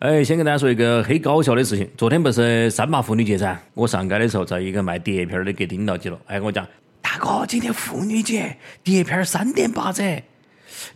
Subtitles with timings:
[0.00, 1.88] 哎，先跟大家说一个很搞笑的事情。
[1.96, 6.18] 昨天不是三八妇女节噻，我上街的时候在一个卖碟片的给盯到起了。
[6.26, 6.66] 哎，跟我讲，
[7.00, 10.02] 大哥，今天妇女节，碟片三点八折。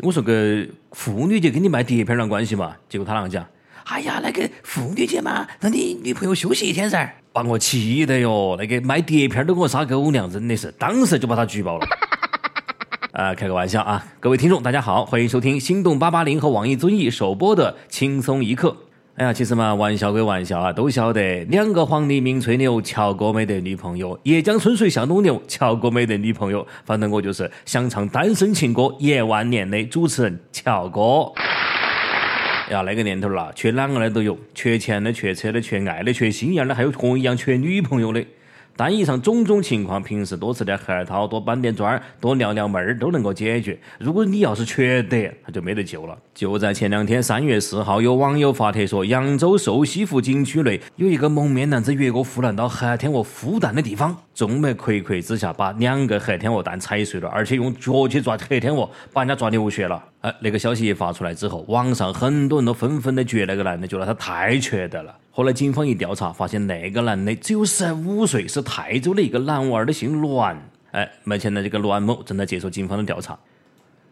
[0.01, 2.75] 我说个妇女节跟你卖碟片啷关系嘛？
[2.89, 3.47] 结果他啷个讲？
[3.85, 7.15] 哎呀，那个妇女节嘛，让你女朋友休息一天噻。
[7.33, 11.87] 把我气的哟，那个卖碟片都给我撒狗粮，真的是，当时就把他举报了。
[13.13, 14.05] 啊，开个玩笑啊！
[14.21, 18.77] 各位听众，大家好，欢迎收听心动八八零和网易综艺首播的轻松一刻。
[19.19, 26.65] 哎呀，其实嘛，玩笑归玩笑啊，都晓得两个黄鹂鸣翠柳，乔哥没得女朋友；一江春水向东流，乔哥没得女朋友。
[26.85, 31.33] 反正我就是想唱单身情歌一万年的主持人乔哥。
[32.71, 38.25] 呀，那个年头了，缺啷个的都有，缺钱的、缺车的、缺爱的、缺心眼的，还有同样缺女朋友的。
[38.79, 43.77] 但以上种种情况，平时多吃点核桃，多搬点砖，多撩撩妹儿都能够解决。
[43.99, 46.17] 如果你要是缺德，那就没得救了。
[46.33, 60.01] 就在前两天，三月四号，有网友发帖说，扬州瘦西湖景区内有一个蒙面男子越过护栏到黑天鹅孵蛋的地方，众目睽睽之下把两个黑天鹅蛋踩碎了，而且用脚去抓黑天鹅，把人家抓流血了。
[60.21, 65.13] 哎，那个消息一发出来之后，网上很多人都纷纷的觉那个男的，觉得他太缺德了。
[65.39, 70.61] 后来警方一调查，发现那个男的只有十五岁，是泰州的一个男娃儿的姓栾。
[70.91, 73.39] 哎，目前呢，这个栾某正在接受警方的调查。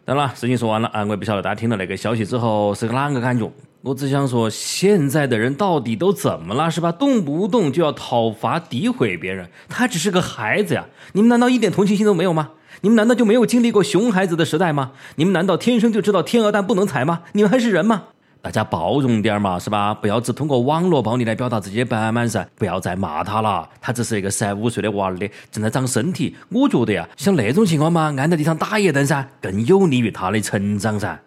[0.05, 3.51] 当然了，事情说完了啊，我也不晓得大家听到那个消息之后是个哪个感觉。
[3.81, 6.93] 我只想说，现在的人到底都怎么了，是吧？
[6.93, 9.49] 动不动就要讨伐、诋毁别人。
[9.67, 12.51] 他只是个孩子呀，你们难道一点同情心都没有吗？
[12.79, 14.93] 你们难道就没有经历过熊孩子的时代吗？
[15.15, 17.23] 你们难道天生就知道天鹅蛋不能踩吗？
[17.33, 18.03] 你们还是人吗？
[18.41, 19.93] 大家包容点嘛，是吧？
[19.93, 22.47] 不要只通过网络暴力来表达自己的不满噻！
[22.55, 26.35] 不要再骂他了，他只是一个十五岁的娃儿的，正在长身体。
[26.49, 31.19] 我觉得呀，像那种情况嘛，按在地上打一顿噻，更有利于他的成长噻。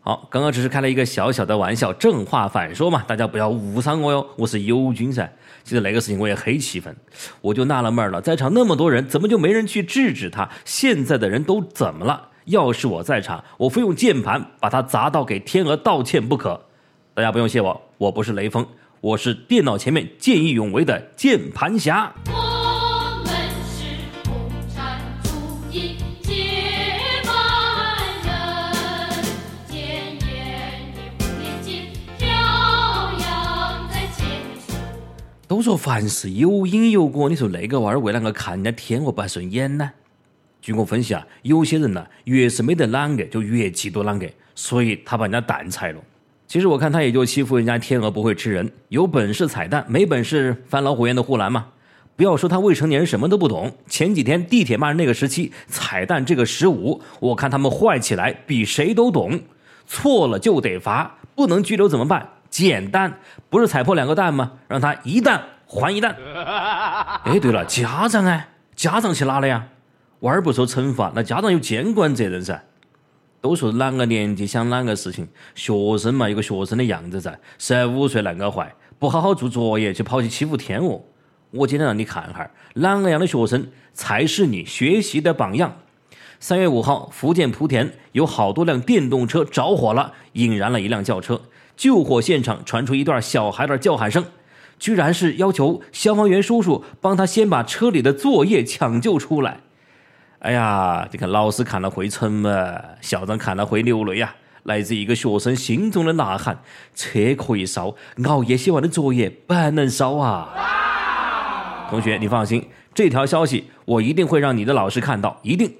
[0.00, 5.30] 好，刚刚只是开了一个小小的玩笑，正话反说嘛，大家不要误伤我哟，我是友军噻。
[5.64, 6.96] 其实那个事情我也很气愤，
[7.42, 10.48] 我就纳了闷了，在场那么多人，怎么就没人去制止他？
[10.64, 12.28] 现在的人都怎么了？
[12.48, 16.60] 要是我在场，我非用键盘把他砸到给天鹅道歉不可。
[17.14, 18.66] 大家不用谢我，我不是雷锋，
[19.00, 22.12] 我是电脑前面见义勇为的键盘侠。
[35.46, 39.90] 都说凡事有因有果，你说那个娃儿为啷个看人家天鹅不顺眼呢？
[40.60, 46.00] 据我分析啊，有些人呢，越是没得啷个，就越嫉妒啷个，所以他把人家蛋踩了。
[46.46, 51.66] 其实我看他也就欺负人家天鹅不会吃人，有本事踩蛋，没本事翻老虎院的护栏嘛。
[52.16, 59.40] 不要说他未成年人什么都不懂，前几天地铁骂人那个时期，踩蛋这个十五，我看他们坏起来比谁都懂。
[59.86, 62.28] 错了就得罚，不能拘留怎么办？
[62.50, 64.52] 简单，不是踩破两个蛋吗？
[64.66, 66.16] 让他一蛋还一蛋。
[67.24, 69.68] 哎，对了，家长哎，家长去哪了呀？
[70.20, 72.60] 娃儿不受惩罚，那家长有监管责任噻。
[73.40, 77.38] 都说哪个年纪想哪个事情，学生嘛有个学生的样子噻。
[77.56, 81.00] 十五岁啷个坏，不好好做作业就跑去欺负天鹅。
[81.52, 85.76] 我今天让你看哈儿，哪个样的学生才是你学习的榜样？
[86.40, 91.40] 三月五号，福建莆田有好多辆电动车着火了，引燃了一辆轿车。
[91.76, 94.24] 救火现场传出一段小孩的叫喊声，
[94.80, 99.60] 居然是要求消防员叔叔帮他先把车里的作业抢救出来。
[100.40, 102.50] 哎呀，你看，老师看了会沉默，
[103.00, 104.32] 校长看了会流泪呀。
[104.62, 106.60] 来自一个学生心中的呐喊：
[106.94, 111.86] 车可以烧，熬夜写完的作业不能烧啊！
[111.90, 115.74] 同学，你放心，这条消息我一定会让你的老师看到，一定。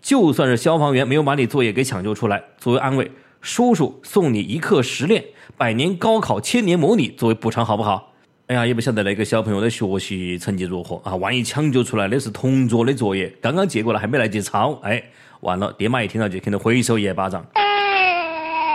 [0.00, 3.10] 就算是消防员没有把你作业给抢救出来，作为安慰，
[3.42, 5.22] 叔叔送你一课十练，
[5.58, 8.14] 百年高考千年模拟作为补偿，好不好？
[8.48, 11.14] 哎呀，也不晓得那个小朋友的学习成绩如何啊？
[11.16, 15.02] 万一抢救出来的是同桌的作业，刚刚接过来还没来得及抄，哎，
[15.40, 17.44] 完了，爹妈一听到就肯定挥手一巴掌。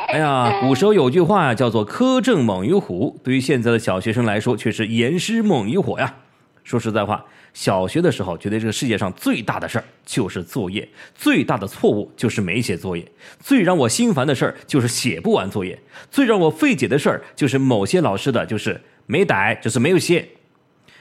[0.10, 6.18] 哎呀，古时候有句话呀，叫做“苛政猛于虎”，对于现在的小学生来说，却是严师猛于火呀。
[6.64, 7.26] 说实在话，
[7.56, 13.04] 小学的时候觉得这个世界上最大的事儿就是作业，最大的错误就是没写作业，
[13.40, 15.80] 最让我心烦的事儿就是写不完作业，
[16.12, 20.28] 最让我费解的事儿就是某些老师的就是没带，就是没有写。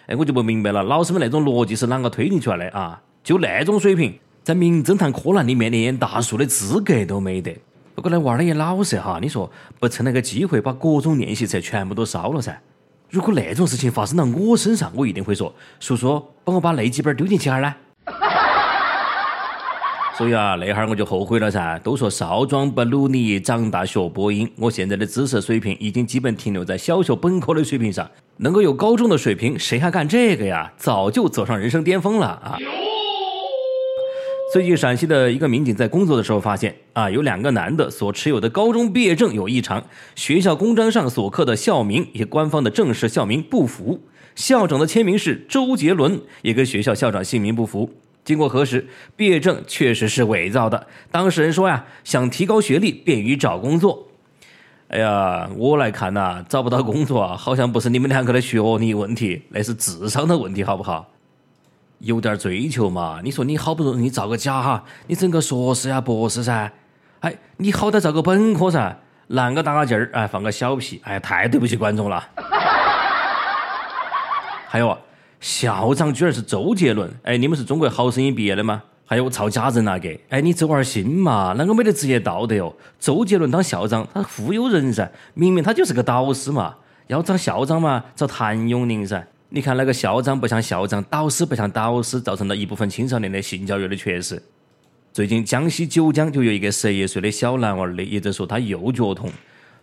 [0.07, 3.01] 哎，我就不明白了，老师们那种逻辑是啷个推进出来的啊？
[3.23, 7.57] 就那种水平，在名侦探柯南里面连演大树的资格都没得。
[7.95, 12.59] 不过那娃儿也老实哈，你说不趁那个机会把各种练习册全部都烧了噻？
[13.11, 17.77] 如果那种事情发生到我身上，我一定会说：“叔叔，帮我把那几本丢进去哈儿来。”
[20.19, 21.79] 所以啊，那哈儿我就后悔了噻。
[21.83, 24.49] 都说少壮不努力，长大学播音。
[24.57, 30.71] 我现在的知识水平已经基本停留在小学本科的水平上，能够有高中的水平，谁还干这个呀？
[30.77, 32.59] 早就走上人生巅峰了啊！
[34.53, 39.83] 最近陕西的一个民警在工作的时候发现，啊，有两个男的所持有的高中毕业证有异常，
[40.15, 43.99] 学校公章上所刻的校名与官方的正式校名不符，
[44.35, 47.91] 校长的签名是周杰伦，也跟学校校长姓名不符。
[48.25, 50.87] 经过核实，毕业证确实是伪造的。
[51.11, 54.09] 当事人说呀，想提高学历，便于找工作。
[54.89, 61.09] 哎呀，我来看呐，找不到工作啊，好像不是你们两个的学历问题，那是智商的问题，好不好？
[62.01, 63.21] 有点追求嘛！
[63.23, 66.73] 你说你好不容易造个假哈，你整个硕士呀、博士噻，
[67.21, 68.99] 哎，你好歹造个本科噻，
[69.31, 72.29] 啷个大劲儿，哎，放个小屁，哎呀，太对不起观众了。
[74.67, 74.99] 还有啊，
[75.43, 78.81] 校长居然是周杰伦，哎，你们是中国好声音毕业的吗？
[79.05, 82.73] 还有操假人那个，哎，你走儿心嘛，啷个没得职业道德哟？
[83.01, 86.77] 周杰伦当校长，他忽悠人噻，明明他就是个导师嘛，
[87.09, 89.27] 要当校长嘛，找谭咏麟噻。
[89.49, 94.41] 你看那个校长不像校长，导师不像导师，造成了一部分青少年的性教育的缺失。
[95.13, 99.29] 最近江西九江就有一个十一岁的小男娃儿的，一直说他右脚痛，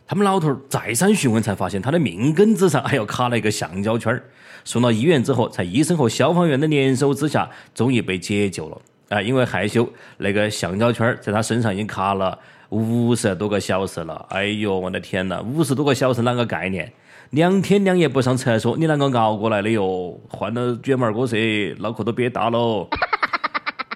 [0.09, 4.23] 他们老头儿再三询问才发现他的命根子上还要卡了一个橡胶圈儿。
[4.65, 8.81] 送到医院之后，在医生和消防员的联手之下，终于被解救了。
[9.09, 12.35] 啊，因为害羞，那个橡胶圈儿在他身上已经卡了
[12.69, 14.25] 五十多个小时了。
[14.29, 16.91] 哎呦，我的天呐，五十多个小时啷个概念？
[17.29, 20.19] 两天两夜不上厕所，你啷个熬过来的哟？
[20.27, 21.37] 换了卷毛哥噻，
[21.77, 22.89] 脑壳都憋大喽！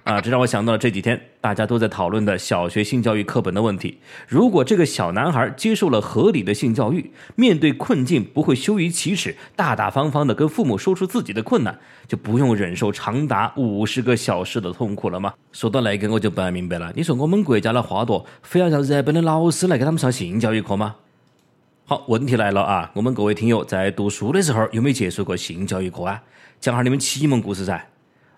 [0.04, 4.00] 啊，这让我想到了这几天大家都在讨论的小学性教育课本的问题。
[4.30, 15.34] 如果这个小男孩接受了合理的性教育，面对困境不会羞于启齿，大大方方的跟父母说出自己的困难，就不用忍受长达五十个小时的痛苦了吗？
[15.52, 16.94] 说到那个，我就不太明白了。
[16.96, 20.96] 你说我们国家的花朵，非要让日本的老师来给他们上性教育课吗？
[21.84, 22.90] 好，问题来了啊！
[22.94, 26.24] 我们各位听友在读书的时候有没有接触过性教育课啊？
[26.62, 27.93] 讲下你们启蒙故事噻！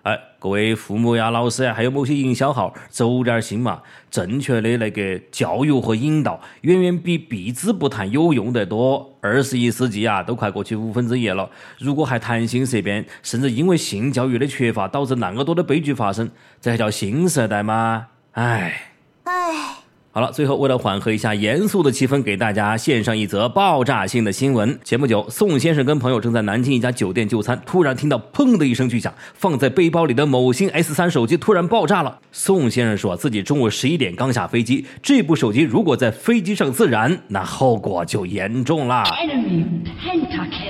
[0.06, 3.82] 哎，各位父母呀、老师呀，还有某些营销号，走点心嘛！
[4.12, 9.18] 正确的那个教育和引导，远远比避之不谈有用得多。
[9.20, 11.50] 二十一世纪啊，都快过去五分之一了，
[11.80, 16.30] 如果还谈性色变，甚至因为性教育的缺乏导致那么多的悲剧发生，
[16.62, 18.06] 这还叫新时代吗？
[18.34, 18.92] 哎。
[19.24, 19.85] 哎。
[20.16, 24.80] 好了，最后为了缓和一下严肃的气氛，给大家献上一则爆炸性的新闻。
[24.82, 32.18] 前不久，宋先生跟朋友正在南京一家酒店就餐，突然听到砰的一声巨响，放在背包里的某星 S 三手机突然爆炸了。
[32.32, 39.04] 宋先生说自己中午十一点刚下飞机，这部手机如果在飞机上自燃，那后果就严重了。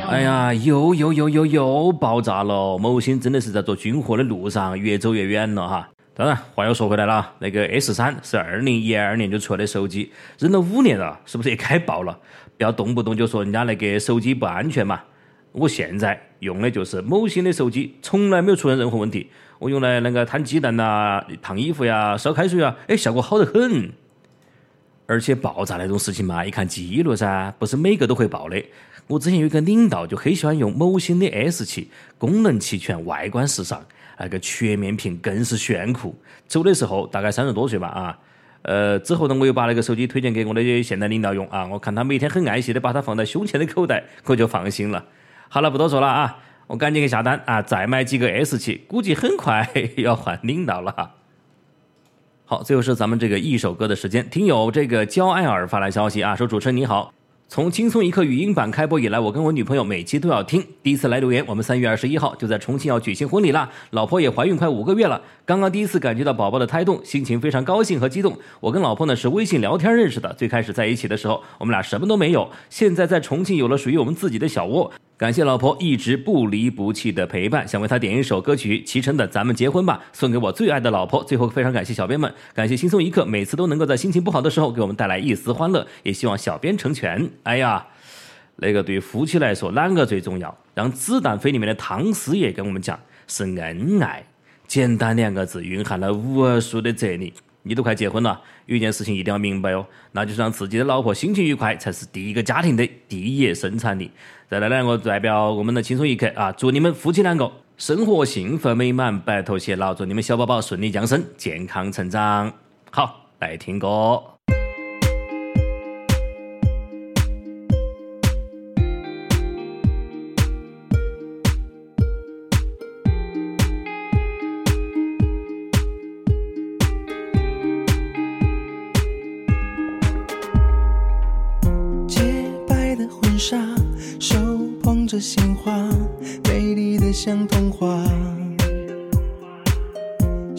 [0.09, 2.79] 哎呀，又又又又又爆炸了！
[2.79, 5.89] 某星真的是在做军火的路上越走越远了哈。
[6.17, 12.17] 当然，话又说回来了，那个 S 三是二零一二年就出来的手机，忍了五年了，是不是也该爆了？
[12.57, 15.01] 不要动不动就说人家那个手机不安全嘛。
[15.51, 19.29] 我现在用的就是某星的手机，从来没有出现任何问题。
[19.59, 23.91] 我用来那个摊鸡蛋呐、烫衣服呀、烧开水啊，哎，效果好得很。
[25.07, 28.63] 而且爆炸那种事情嘛，一看记录噻，不是每个都会爆的。
[29.07, 33.85] 我之前有一个领导就很喜欢用某星的 S 七，功能齐全，外观时尚。
[34.17, 36.15] 那个全面屏更是炫酷，
[36.47, 38.19] 走的时候大概三十多岁吧啊，
[38.61, 45.03] 呃之后呢我又把那个手机推荐给我的现代领导用啊，我看他每天很爱惜的把它放在胸前的口袋，我就放心了。
[45.49, 51.11] 好了，不多说了啊，我赶紧去下单啊，再买几个 S 七，估计很快 要换领导了。
[52.45, 57.13] 好，最后是咱们这个一首歌的时间，听友这个焦爱尔发来消息啊，说主持人你好。
[57.47, 60.65] 从轻松一刻语音版开播以来，我跟我女朋友每期都要听。
[60.81, 68.35] 第一次来留言，我们三月二十一号就在重庆要举行婚礼啦，老婆也怀孕快五个月了，刚刚第一次感觉到宝宝的胎动，心情非常高兴和激动。
[68.59, 74.91] 我跟老婆呢是微信聊天认识的，最开始在一起的时候，我们俩什么都没有，现在在重庆有了属于我们自己的小窝。
[75.17, 81.23] 感谢老婆一直不离不弃的陪伴，想为她点一首歌曲齐晨的《咱们结婚吧》，送给我最爱的老婆。
[81.23, 87.29] 最后非常感谢小编们，感谢轻松一刻，每次都能够在心情不好的时候给我们带来一丝欢乐，也希望小编成全。
[87.43, 87.87] 哎呀，
[88.57, 90.53] 那个对夫妻来说哪个最重要？
[90.73, 94.21] 让子弹飞里面的汤师爷跟我们讲是恩爱，
[94.67, 97.31] 简单两个字蕴含了无数的哲理。
[97.67, 104.11] 你都快结婚了，有一件事情一定要明白哦，那就是让自己的老婆心情愉快才是第一个家庭的第一生产力。
[104.47, 112.53] 再来两个代表我们的轻松一刻啊，祝你们夫妻两个生活幸福美满，白头偕老，祝你们小宝宝顺利降生，健康成长。
[112.91, 114.34] 好，来听歌。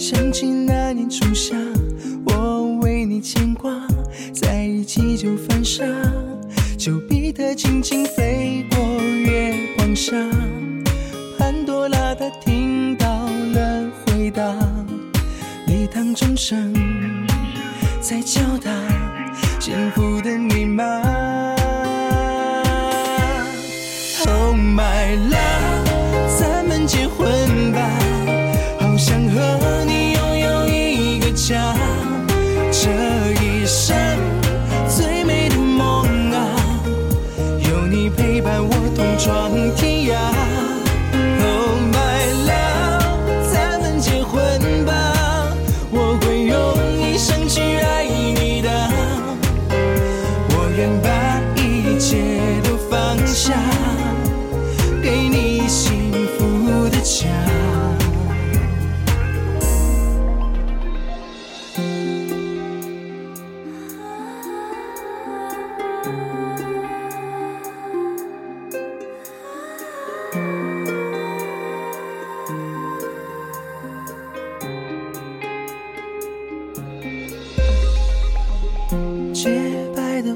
[0.09, 1.57] 想起那年初夏
[2.27, 3.73] 我为你牵挂
[4.33, 5.85] 在一起就犯傻
[6.79, 8.06] 丘比特轻轻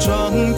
[0.00, 0.49] 装